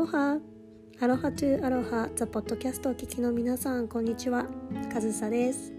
[0.00, 2.08] アロハ。
[2.16, 4.46] Aloha to Aloha。The Podcast お聞きの皆さんこんにちは。
[4.90, 5.74] カズサです。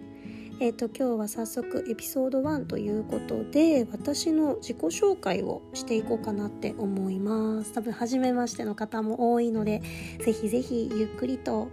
[0.59, 7.73] えっ、ー、と今日は早速エピソード1ということで私の自己紹介をしていこうかなって思います。
[7.73, 9.81] 多分初めましての方も多いので
[10.23, 11.69] ぜひぜひゆっくりと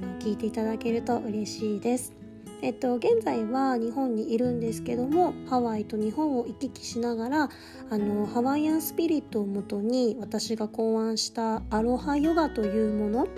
[0.00, 2.17] あの聞いていただけると嬉しいです。
[2.60, 7.48] えっと、現在は日本にいるんですけどもハワイと日本を行き来しながら
[7.90, 13.28] あのハワイアンスピリットをもとに私が考案したアロハヨガというもの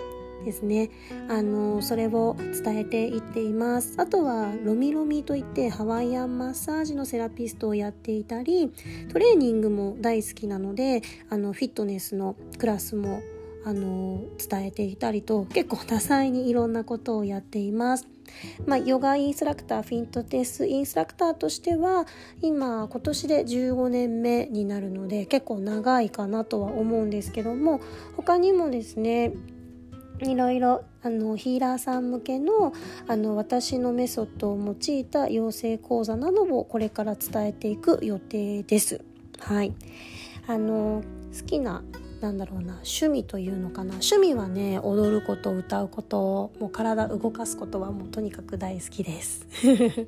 [0.43, 0.89] ですね。
[1.29, 3.93] あのそれを伝えていっています。
[3.97, 8.71] あとはロミロミといってハワイアンマッサージのセラピストをやっていたり
[9.11, 13.21] トレーニングも大好きなのであのフィットネスのクラスも
[13.63, 18.07] あの伝えていたりと結構多彩にいろんなことをやっています。
[18.65, 22.05] まあ、ヨガインストラクターフィントテスインストラクターとしては
[22.41, 27.81] 今今年で15年目になるので結構長いかなとは思うんですけども
[28.15, 29.33] 他にもですね
[30.19, 32.73] いろいろあのヒーラーさん向けの
[33.07, 39.03] あの私のメソッドを用いた養成講座などをこれから伝えていく予定です。
[39.39, 39.73] はい、
[40.47, 41.03] あの
[41.37, 41.83] 好きな
[42.21, 43.95] なんだろうな趣味というのかな。
[43.95, 49.47] 趣味はね踊ること歌うこともう体動かすことはもうとにかく大好きです。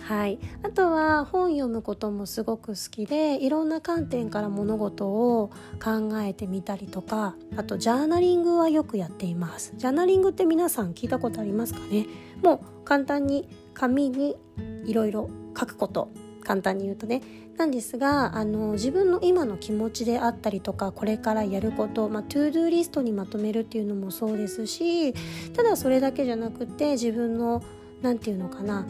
[0.00, 9.72] はい、あとは本読むこともすごく好きでいろんな観点から物事を考えてみたりとかあとジャーナリングはよくやっています。
[9.76, 12.06] ジャーナリングって皆さん聞いたことありますかね？
[12.42, 14.36] もう簡単に紙に
[14.84, 16.08] いろいろ書くこと。
[16.50, 17.22] 簡単に言うとね
[17.58, 25.12] なんですがあの自分の今の気持ちであったりとかこれからやること、まあ、 To Do リストにまとめるっていうのもそうですし
[25.52, 27.62] ただそれだけじゃなくて自分の
[28.02, 28.84] 何て言うのかな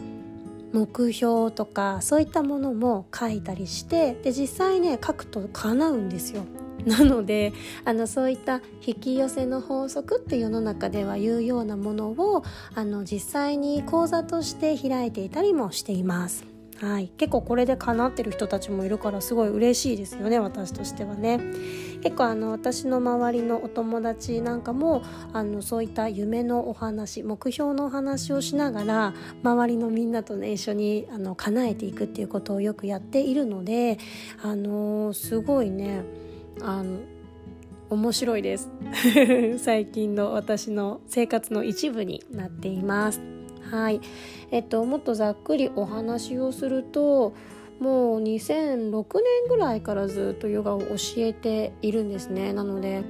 [0.73, 6.43] 目標とかそういったものも書いたりしてで実際ね書くと叶うんですよ。
[6.87, 7.53] なので
[7.85, 16.50] あのそういった引き寄せの法則って世の中では言うようなものをあの実際に講座として開いていたりもしています。
[16.81, 21.39] はい、結構これで叶ってる人たちもいるからすごい嬉しいですよね私としてはね。
[22.01, 33.99] 結構あの私の周りのお友達なんかもあのそういった夢のお話目標のお話をしながら周りのみんなとね一緒にあの叶えていくっていうことをよくやっているので
[34.41, 36.03] あのすごいね
[36.61, 37.01] あの
[37.91, 38.69] 面白いです。
[39.59, 43.40] 最近の私の生活の一部になっています。
[43.71, 44.01] はい。
[44.51, 47.33] えっともっとざっくりお話をすると
[47.79, 52.51] もう2006年ぐらいからずっとヨガを教えているんですね。
[52.53, 53.03] なので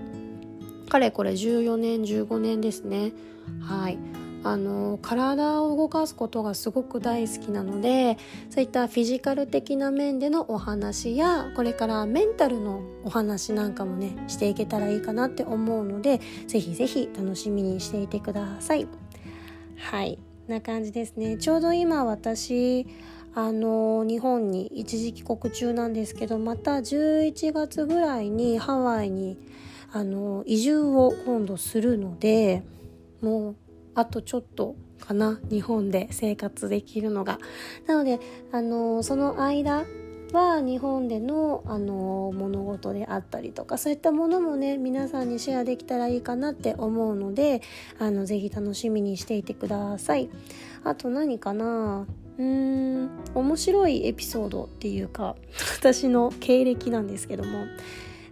[0.87, 3.11] かれこれ14年15年ですね。
[3.59, 3.97] はい。
[4.43, 8.17] あの体を動かすことがすごく大好きなので
[8.49, 18.87] そういったフィジカル的な面でのお話やこれからメンタルのお話なんかもねしていけたらいいかなって思うのでぜひぜひ楽しみにしていてください。
[19.77, 20.17] はい。
[20.47, 21.37] な感じですね。
[21.37, 22.87] ちょうど今私
[23.33, 29.37] あの日本に一時帰国中なんですけどまた11月ぐらいにハワイに
[29.93, 32.63] あの移住を今度するので
[33.21, 33.55] もう
[33.95, 37.39] あとちょっとかな日本で生活できるのが。
[37.87, 38.19] なので
[38.51, 39.85] あのその間
[40.31, 47.61] は日本でのあの物事であったりとかそういったものもね皆さんにシェアできたらいいかなって思うので
[47.99, 50.29] あのぜひ楽しみにしていてください。
[50.83, 52.07] あと何かな？
[52.37, 52.45] うー
[53.05, 55.35] ん面白いエピソードっていうか
[55.77, 57.65] 私の経歴なんですけども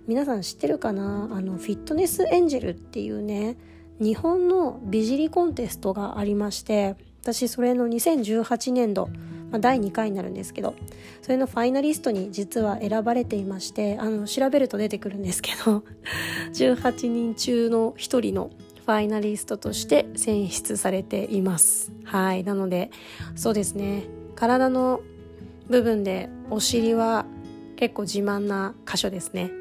[0.08, 1.30] 皆さん知ってるかな？
[1.32, 3.58] あのフィットネスエンジェルっていうね
[4.00, 9.10] 日本の美尻コンテストがありまして私それの2018年度
[9.52, 10.76] まあ、第2回になるんですけど
[11.22, 15.84] それのファイナリストに実は選ばれていましてあの調べると出てくるんですけど
[16.54, 18.52] 18人中の1人の
[18.86, 21.92] ファイナリストとして選出されています。
[22.06, 22.44] はい。
[22.44, 22.90] なので
[23.36, 24.06] そうですね。
[24.36, 25.02] 体の
[25.68, 27.28] 部分でお尻は
[27.76, 29.52] 結構自慢な箇所ですね。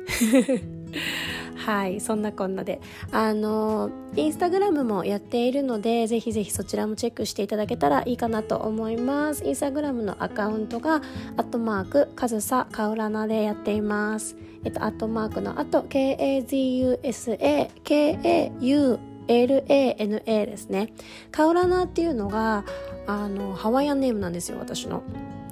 [1.68, 2.80] はいそんなこんなで。
[3.12, 9.44] あのインスタグラムもやっているのでぜひぜひそちらもチェックしていただけたらいいかなと思います。
[9.44, 11.02] インスタグラムのアカウントが
[11.36, 14.34] アットマークカズサカウラナでやっています。
[14.64, 18.98] えっとアットマークのあと KAZUSA KAU
[19.28, 20.94] LANA ですね。
[21.30, 22.64] カウラナっていうのが
[23.06, 25.02] あのハワイアンネームなんですよ私の。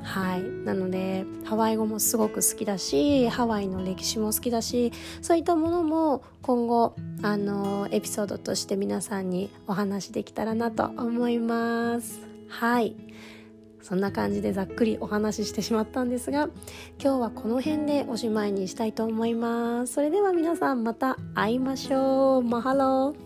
[0.07, 0.43] はい。
[0.43, 12.21] なのでハワイ語もすごく好きだしハワイの歴史も好きだしそういったものも今後あのエピソードとして皆さんにお話できたらなと思います。
[12.49, 12.97] はい。
[13.83, 16.49] そんな感じでざっくりお話ししてしまったんですが
[17.01, 19.95] 今日はこの辺でおしまいにしたいと思います。
[19.95, 22.43] それでは皆さんまた会いましょう。
[22.43, 23.26] マハロー。